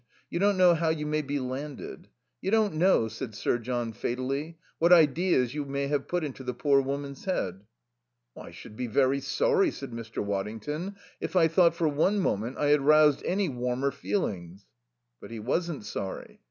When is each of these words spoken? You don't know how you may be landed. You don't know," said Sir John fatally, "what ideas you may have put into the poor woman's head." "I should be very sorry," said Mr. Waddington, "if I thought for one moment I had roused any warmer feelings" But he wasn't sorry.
You 0.31 0.39
don't 0.39 0.57
know 0.57 0.73
how 0.73 0.89
you 0.89 1.05
may 1.05 1.21
be 1.21 1.37
landed. 1.39 2.07
You 2.41 2.49
don't 2.49 2.73
know," 2.73 3.07
said 3.07 3.35
Sir 3.35 3.59
John 3.59 3.93
fatally, 3.93 4.57
"what 4.79 4.91
ideas 4.91 5.53
you 5.53 5.63
may 5.63 5.85
have 5.89 6.07
put 6.07 6.23
into 6.23 6.43
the 6.43 6.55
poor 6.55 6.81
woman's 6.81 7.25
head." 7.25 7.65
"I 8.35 8.49
should 8.49 8.75
be 8.75 8.87
very 8.87 9.19
sorry," 9.19 9.69
said 9.69 9.91
Mr. 9.91 10.25
Waddington, 10.25 10.95
"if 11.19 11.35
I 11.35 11.47
thought 11.47 11.75
for 11.75 11.87
one 11.87 12.17
moment 12.17 12.57
I 12.57 12.69
had 12.69 12.81
roused 12.81 13.23
any 13.25 13.47
warmer 13.47 13.91
feelings" 13.91 14.65
But 15.21 15.29
he 15.29 15.39
wasn't 15.39 15.85
sorry. 15.85 16.39